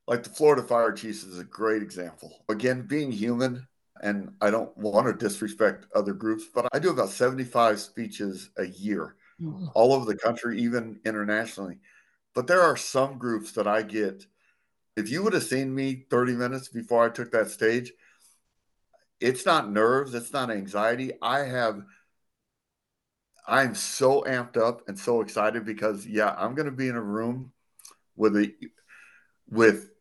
[0.07, 2.43] like the Florida Fire Chiefs is a great example.
[2.49, 3.67] Again, being human,
[4.01, 8.65] and I don't want to disrespect other groups, but I do about 75 speeches a
[8.65, 9.67] year mm-hmm.
[9.75, 11.77] all over the country, even internationally.
[12.33, 14.25] But there are some groups that I get.
[14.97, 17.93] If you would have seen me 30 minutes before I took that stage,
[19.19, 21.11] it's not nerves, it's not anxiety.
[21.21, 21.83] I have,
[23.47, 27.01] I'm so amped up and so excited because, yeah, I'm going to be in a
[27.01, 27.51] room
[28.15, 28.51] with a,
[29.47, 29.91] with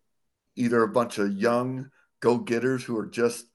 [0.57, 3.47] either a bunch of young go getters who are just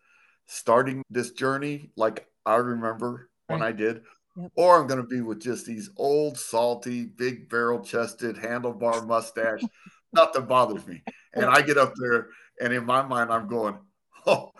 [0.47, 3.59] starting this journey like I remember right.
[3.59, 4.03] when I did,
[4.35, 4.51] yep.
[4.55, 9.61] or I'm going to be with just these old, salty, big barrel chested, handlebar mustache.
[10.13, 11.03] Nothing bothers me.
[11.33, 12.29] And I get up there,
[12.61, 13.77] and in my mind, I'm going,
[14.25, 14.51] oh,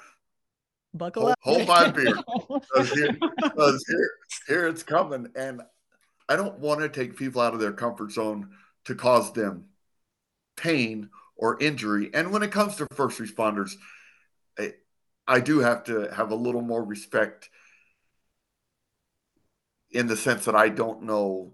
[0.93, 2.15] buckle hold, up, hold my beer,
[2.73, 3.17] because here,
[3.87, 4.09] here,
[4.47, 5.27] here it's coming.
[5.35, 5.61] And
[6.27, 8.49] I don't want to take people out of their comfort zone
[8.85, 9.65] to cause them
[10.57, 12.09] pain or injury.
[12.13, 13.73] And when it comes to first responders,
[15.27, 17.49] I do have to have a little more respect
[19.91, 21.53] in the sense that I don't know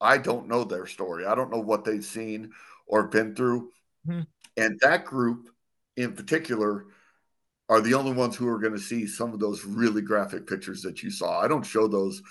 [0.00, 1.26] I don't know their story.
[1.26, 2.52] I don't know what they've seen
[2.86, 3.70] or been through.
[4.06, 4.20] Mm-hmm.
[4.56, 5.48] And that group
[5.96, 6.86] in particular
[7.68, 10.82] are the only ones who are going to see some of those really graphic pictures
[10.82, 11.40] that you saw.
[11.40, 12.22] I don't show those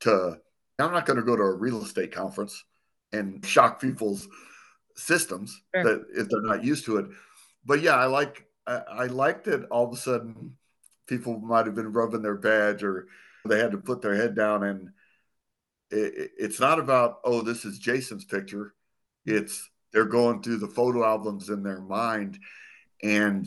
[0.00, 0.38] to,
[0.78, 2.64] I'm not going to go to a real estate conference
[3.12, 4.28] and shock people's
[4.96, 5.84] systems sure.
[5.84, 7.06] that if they're not used to it.
[7.64, 10.56] But yeah, I like, I, I like that all of a sudden
[11.06, 13.08] people might have been rubbing their badge or
[13.46, 14.90] they had to put their head down and
[15.90, 18.74] it, it's not about, oh, this is Jason's picture.
[19.26, 22.38] It's they're going through the photo albums in their mind
[23.02, 23.46] and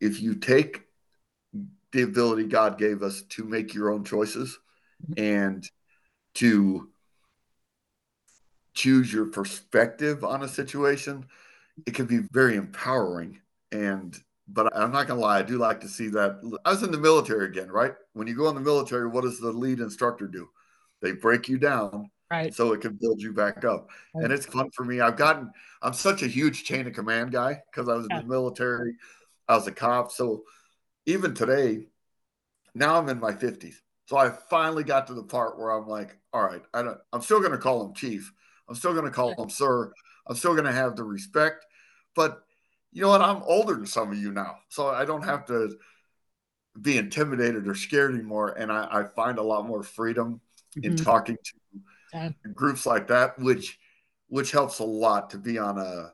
[0.00, 0.82] if you take
[1.92, 4.58] the ability God gave us to make your own choices
[5.02, 5.22] mm-hmm.
[5.22, 5.70] and
[6.34, 6.88] to
[8.74, 11.26] choose your perspective on a situation,
[11.86, 13.40] it can be very empowering.
[13.72, 14.16] And
[14.50, 16.58] but I'm not gonna lie, I do like to see that.
[16.64, 17.94] I was in the military again, right?
[18.14, 20.48] When you go in the military, what does the lead instructor do?
[21.02, 24.24] They break you down right so it can build you back up right.
[24.24, 25.50] and it's fun for me i've gotten
[25.82, 28.18] i'm such a huge chain of command guy because i was yeah.
[28.18, 28.94] in the military
[29.48, 30.42] i was a cop so
[31.06, 31.86] even today
[32.74, 36.18] now i'm in my 50s so i finally got to the part where i'm like
[36.32, 38.32] all right I don't, i'm still going to call him chief
[38.68, 39.92] i'm still going to call him sir
[40.26, 41.64] i'm still going to have the respect
[42.18, 42.44] but
[42.92, 45.76] you know what i'm older than some of you now so i don't have to
[46.82, 50.40] be intimidated or scared anymore and i, I find a lot more freedom
[50.76, 51.04] in mm-hmm.
[51.04, 51.80] talking to
[52.12, 52.30] yeah.
[52.54, 53.78] groups like that, which
[54.28, 56.12] which helps a lot to be on a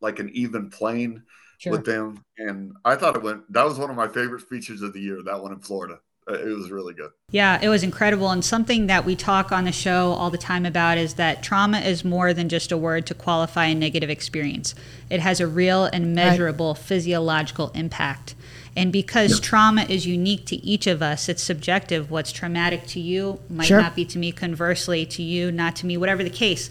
[0.00, 1.22] like an even plane
[1.58, 1.72] sure.
[1.72, 2.24] with them.
[2.38, 3.50] And I thought it went.
[3.52, 5.22] That was one of my favorite speeches of the year.
[5.22, 5.98] That one in Florida.
[6.30, 7.10] Uh, it was really good.
[7.30, 8.30] Yeah, it was incredible.
[8.30, 11.80] And something that we talk on the show all the time about is that trauma
[11.80, 14.74] is more than just a word to qualify a negative experience.
[15.08, 16.82] It has a real and measurable right.
[16.82, 18.34] physiological impact.
[18.76, 19.44] And because yeah.
[19.44, 22.10] trauma is unique to each of us, it's subjective.
[22.10, 23.80] What's traumatic to you might sure.
[23.80, 26.70] not be to me, conversely, to you, not to me, whatever the case.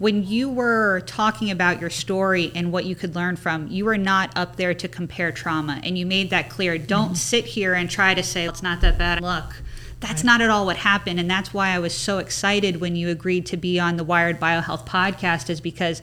[0.00, 3.98] When you were talking about your story and what you could learn from, you were
[3.98, 5.78] not up there to compare trauma.
[5.84, 6.78] And you made that clear.
[6.78, 7.14] Don't mm-hmm.
[7.16, 9.20] sit here and try to say, it's not that bad.
[9.20, 9.60] Look,
[10.00, 10.24] that's right.
[10.24, 11.20] not at all what happened.
[11.20, 14.40] And that's why I was so excited when you agreed to be on the Wired
[14.40, 16.00] Biohealth podcast, is because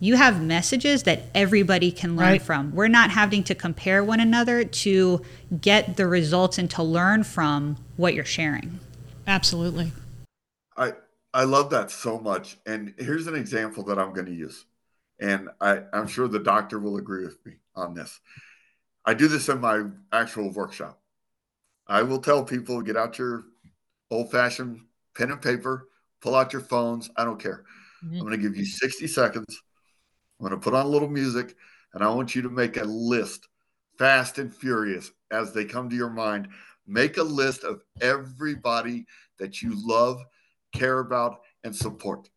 [0.00, 2.42] you have messages that everybody can learn right.
[2.42, 2.74] from.
[2.74, 5.22] We're not having to compare one another to
[5.60, 8.80] get the results and to learn from what you're sharing.
[9.28, 9.92] Absolutely.
[10.76, 10.94] I
[11.34, 12.58] I love that so much.
[12.66, 14.64] And here's an example that I'm going to use.
[15.20, 18.20] And I, I'm sure the doctor will agree with me on this.
[19.04, 21.00] I do this in my actual workshop.
[21.86, 23.44] I will tell people get out your
[24.10, 24.80] old fashioned
[25.16, 25.88] pen and paper,
[26.20, 27.10] pull out your phones.
[27.16, 27.64] I don't care.
[28.04, 28.14] Mm-hmm.
[28.14, 29.62] I'm going to give you 60 seconds
[30.38, 31.56] I'm going to put on a little music
[31.94, 33.48] and I want you to make a list,
[33.98, 36.48] fast and furious, as they come to your mind.
[36.86, 39.06] Make a list of everybody
[39.38, 40.22] that you love,
[40.78, 42.28] care about, and support.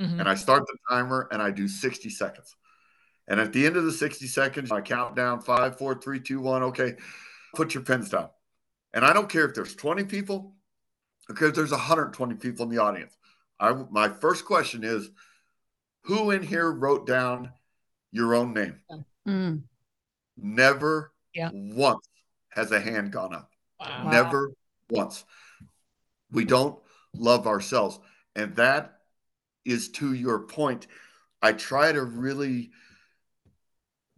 [0.00, 0.20] Mm-hmm.
[0.20, 2.56] And I start the timer and I do 60 seconds.
[3.28, 6.40] And at the end of the 60 seconds, I count down five, four, three, two,
[6.40, 6.62] one.
[6.64, 6.94] Okay,
[7.54, 8.28] put your pens down.
[8.92, 10.54] And I don't care if there's 20 people,
[11.30, 13.16] okay, if there's 120 people in the audience.
[13.58, 15.08] I, my first question is,
[16.02, 17.52] who in here wrote down
[18.10, 18.80] your own name?
[19.26, 19.62] Mm.
[20.36, 21.50] Never yeah.
[21.52, 22.06] once
[22.50, 23.50] has a hand gone up.
[23.78, 24.10] Wow.
[24.10, 24.52] Never
[24.90, 25.24] once.
[26.30, 26.81] We don't
[27.14, 27.98] love ourselves.
[28.34, 28.98] And that
[29.64, 30.86] is to your point.
[31.40, 32.70] I try to really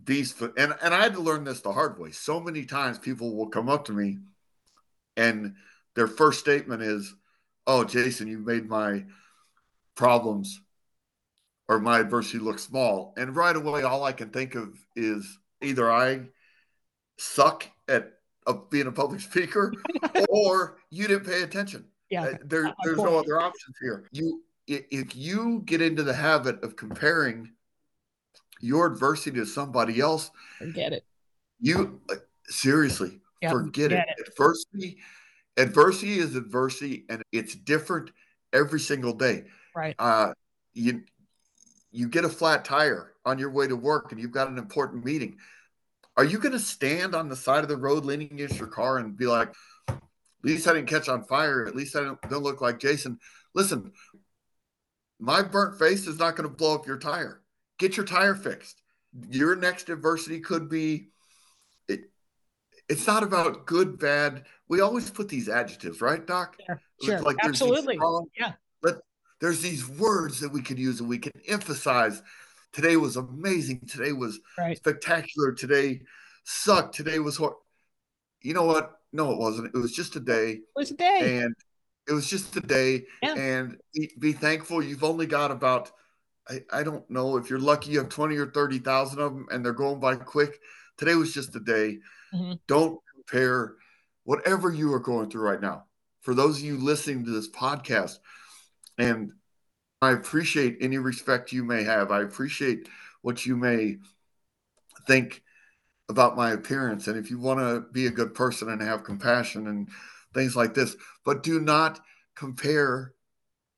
[0.02, 0.24] be,
[0.56, 2.10] and, and I had to learn this the hard way.
[2.10, 4.18] So many times people will come up to me
[5.16, 5.54] and
[5.94, 7.14] their first statement is,
[7.66, 9.04] Oh, Jason, you made my
[9.94, 10.60] problems
[11.66, 13.14] or my adversity look small.
[13.16, 16.26] And right away, all I can think of is either I
[17.16, 18.12] suck at
[18.46, 19.72] of being a public speaker
[20.28, 21.86] or you didn't pay attention.
[22.10, 22.24] Yeah.
[22.24, 24.08] Uh, there, there's no other options here.
[24.12, 27.52] You if you get into the habit of comparing
[28.60, 31.04] your adversity to somebody else, forget it.
[31.60, 32.16] You uh,
[32.46, 34.06] seriously yep, forget, it.
[34.08, 34.28] it.
[34.28, 34.98] Adversity,
[35.56, 38.10] adversity is adversity, and it's different
[38.52, 39.44] every single day.
[39.74, 39.94] Right.
[39.98, 40.32] Uh,
[40.72, 41.02] you
[41.94, 45.04] you get a flat tire on your way to work and you've got an important
[45.04, 45.38] meeting.
[46.16, 48.98] Are you going to stand on the side of the road leaning against your car
[48.98, 49.52] and be like,
[50.44, 51.66] at least I didn't catch on fire.
[51.66, 53.18] At least I don't, don't look like Jason.
[53.54, 53.92] Listen,
[55.18, 57.40] my burnt face is not going to blow up your tire.
[57.78, 58.82] Get your tire fixed.
[59.30, 61.08] Your next adversity could be
[61.88, 62.10] it,
[62.90, 64.44] it's not about good, bad.
[64.68, 66.56] We always put these adjectives, right, Doc?
[66.68, 67.20] Yeah, sure.
[67.20, 67.96] Like Absolutely.
[67.96, 69.00] Strong, yeah But
[69.40, 72.22] there's these words that we can use and we can emphasize.
[72.74, 73.80] Today was amazing.
[73.88, 74.76] Today was right.
[74.76, 75.52] spectacular.
[75.52, 76.02] Today,
[76.44, 76.94] sucked.
[76.94, 77.54] Today was hard.
[78.42, 78.98] You know what?
[79.14, 79.72] No, it wasn't.
[79.72, 80.50] It was just a day.
[80.50, 81.38] It was a day.
[81.38, 81.54] And
[82.08, 83.04] it was just a day.
[83.22, 83.34] Yeah.
[83.34, 85.92] And be, be thankful you've only got about,
[86.48, 89.64] I, I don't know, if you're lucky, you have 20 or 30,000 of them and
[89.64, 90.60] they're going by quick.
[90.98, 92.00] Today was just a day.
[92.34, 92.58] Mhm.
[92.66, 93.76] Don't compare
[94.24, 95.84] whatever you are going through right now.
[96.22, 98.18] For those of you listening to this podcast,
[98.98, 99.30] and
[100.02, 102.10] I appreciate any respect you may have.
[102.10, 102.88] I appreciate
[103.22, 103.98] what you may
[105.06, 105.43] think
[106.08, 107.06] about my appearance.
[107.08, 109.88] And if you want to be a good person and have compassion and
[110.34, 112.00] things like this, but do not
[112.34, 113.14] compare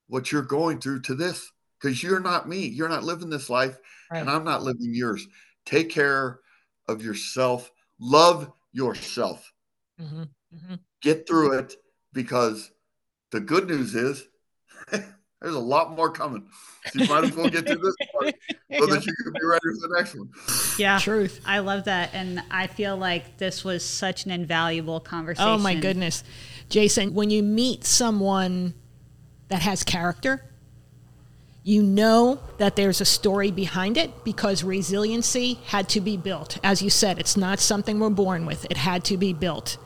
[0.09, 1.51] what you're going through to this
[1.81, 2.67] because you're not me.
[2.67, 3.79] You're not living this life,
[4.11, 5.27] and I'm not living yours.
[5.65, 6.41] Take care
[6.89, 9.53] of yourself, love yourself,
[10.01, 10.29] Mhm.
[10.55, 10.81] Mhm.
[11.03, 11.77] get through it
[12.13, 12.71] because
[13.31, 14.29] the good news is
[15.43, 16.45] there's a lot more coming.
[16.93, 18.35] So you might as well get to this part
[18.79, 20.31] so that you can be ready for the next one.
[20.79, 20.99] Yeah.
[20.99, 21.41] Truth.
[21.45, 22.11] I love that.
[22.15, 25.49] And I feel like this was such an invaluable conversation.
[25.49, 26.25] Oh my goodness.
[26.69, 28.75] Jason, when you meet someone
[29.49, 30.45] that has character,
[31.63, 36.59] you know that there's a story behind it because resiliency had to be built.
[36.63, 39.77] As you said, it's not something we're born with, it had to be built.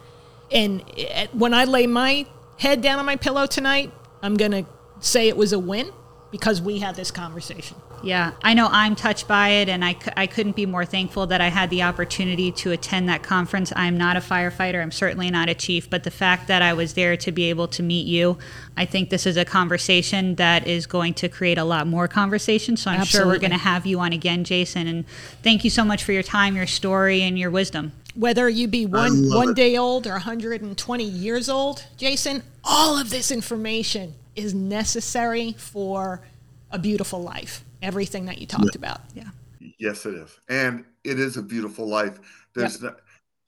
[0.53, 2.27] And it- when I lay my
[2.59, 3.93] head down on my pillow tonight,
[4.23, 4.67] I'm going to
[5.01, 5.91] say it was a win
[6.31, 7.77] because we had this conversation.
[8.03, 11.27] Yeah, I know I'm touched by it, and I, c- I couldn't be more thankful
[11.27, 13.75] that I had the opportunity to attend that conference.
[13.77, 16.95] I'm not a firefighter, I'm certainly not a chief, but the fact that I was
[16.95, 18.39] there to be able to meet you,
[18.75, 22.79] I think this is a conversation that is going to create a lot more conversation.
[22.79, 24.87] So I'm sure we're going to have you on again, Jason.
[24.87, 25.05] And
[25.43, 27.93] thank you so much for your time, your story, and your wisdom.
[28.15, 33.31] whether you be one one day old or 120 years old, Jason, all of this
[33.31, 36.23] information is necessary for
[36.71, 37.65] a beautiful life.
[37.83, 39.01] Everything that you talked about.
[39.15, 39.31] Yeah.
[39.79, 42.19] Yes, it is, and it is a beautiful life.
[42.55, 42.95] There's no,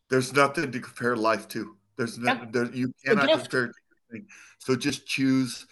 [0.08, 1.76] there's nothing to compare life to.
[1.96, 2.44] There's no, Yeah.
[2.50, 3.74] there, you cannot compare it to
[4.10, 4.28] anything.
[4.58, 5.66] So just choose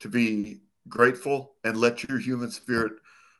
[0.00, 2.92] to be grateful and let your human spirit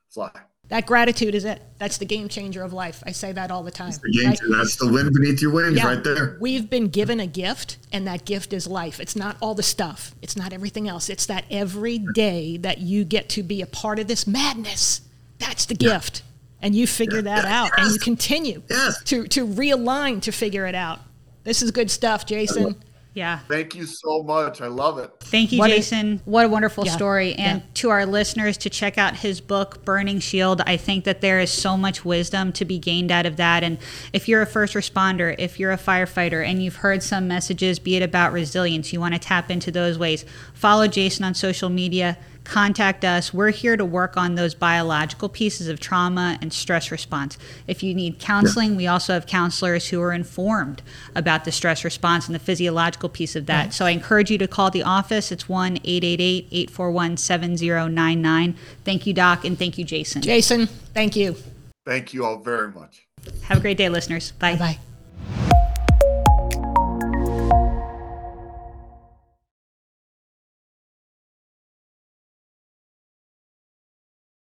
[0.08, 0.30] fly.
[0.68, 1.62] That gratitude is it.
[1.78, 3.02] That's the game changer of life.
[3.06, 3.90] I say that all the time.
[3.92, 4.38] The right?
[4.50, 5.86] That's the wind beneath your wings, Yeah.
[5.86, 6.36] right there.
[6.40, 9.00] We've been given a gift, and that gift is life.
[9.00, 11.08] It's not all the stuff, it's not everything else.
[11.08, 15.00] It's that every day that you get to be a part of this madness.
[15.38, 16.22] That's the gift.
[16.60, 19.02] And you figure that out, and you continue Yes.
[19.04, 21.00] to, to realign to figure it out.
[21.44, 22.74] This is good stuff, Jason.
[23.18, 23.40] Yeah.
[23.48, 24.60] Thank you so much.
[24.60, 25.10] I love it.
[25.22, 26.20] Thank you, What a- Jason.
[26.24, 27.34] what a wonderful Yeah, story.
[27.34, 27.66] And yeah.
[27.74, 31.50] to our listeners, to check out his book, Burning Shield, I think that there is
[31.50, 33.64] so much wisdom to be gained out of that.
[33.64, 33.78] And
[34.12, 37.96] if you're a first responder, if you're a firefighter, and you've heard some messages, be
[37.96, 42.16] it about resilience, you want to tap into those ways, follow Jason on social media.
[42.48, 43.34] Contact us.
[43.34, 47.36] We're here to work on those biological pieces of trauma and stress response.
[47.66, 50.80] If you need counseling, we also have counselors who are informed
[51.14, 53.74] about the stress response and the physiological piece of that.
[53.74, 55.30] So I encourage you to call the office.
[55.30, 58.56] It's 1 888 841 7099.
[58.82, 60.22] Thank you, Doc, and thank you, Jason.
[60.22, 61.36] Jason, thank you.
[61.84, 63.06] Thank you all very much.
[63.42, 64.32] Have a great day, listeners.
[64.32, 64.56] Bye.
[64.56, 64.78] Bye.